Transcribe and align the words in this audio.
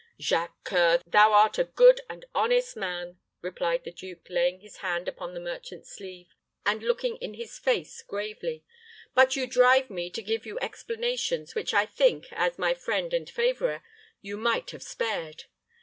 '""Jacques 0.19 0.67
C[oe]ur, 0.67 0.99
thou 1.05 1.31
art 1.31 1.59
a 1.59 1.63
good 1.63 2.01
and 2.09 2.25
honest 2.33 2.75
man," 2.75 3.19
replied 3.43 3.83
the 3.83 3.91
duke, 3.91 4.25
laying 4.31 4.59
his 4.59 4.77
hand 4.77 5.07
upon 5.07 5.35
the 5.35 5.39
merchant's 5.39 5.91
sleeve, 5.95 6.33
and 6.65 6.81
looking 6.81 7.17
in 7.17 7.35
his 7.35 7.59
face 7.59 8.01
gravely; 8.01 8.65
"but 9.13 9.35
you 9.35 9.45
drive 9.45 9.91
me 9.91 10.09
to 10.09 10.23
give 10.23 10.43
you 10.43 10.57
explanations, 10.59 11.53
which 11.53 11.71
I 11.71 11.85
think, 11.85 12.29
as 12.33 12.57
my 12.57 12.73
friend 12.73 13.13
and 13.13 13.29
favorer, 13.29 13.83
you 14.23 14.37
might 14.37 14.71
have 14.71 14.81
spared. 14.81 15.43